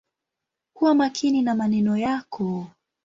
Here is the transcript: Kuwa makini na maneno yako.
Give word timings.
Kuwa 0.73 0.95
makini 0.95 1.41
na 1.41 1.55
maneno 1.55 1.97
yako. 1.97 2.67